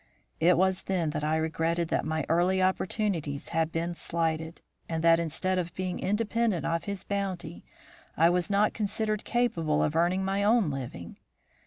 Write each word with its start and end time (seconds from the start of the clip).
"It 0.39 0.57
was 0.57 0.81
then 0.85 1.11
that 1.11 1.23
I 1.23 1.35
regretted 1.37 1.89
that 1.89 2.03
my 2.05 2.25
early 2.27 2.59
opportunities 2.59 3.49
had 3.49 3.71
been 3.71 3.93
slighted, 3.93 4.59
and 4.89 5.03
that, 5.03 5.19
instead 5.19 5.59
of 5.59 5.75
being 5.75 5.99
independent 5.99 6.65
of 6.65 6.85
his 6.85 7.03
bounty, 7.03 7.63
I 8.17 8.27
was 8.31 8.49
not 8.49 8.73
considered 8.73 9.23
capable 9.23 9.83
of 9.83 9.95
earning 9.95 10.25
my 10.25 10.43
own 10.43 10.71
living. 10.71 11.17